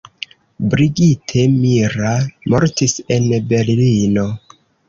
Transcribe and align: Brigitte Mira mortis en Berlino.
Brigitte 0.71 1.43
Mira 1.57 2.15
mortis 2.55 2.99
en 3.19 3.31
Berlino. 3.53 4.29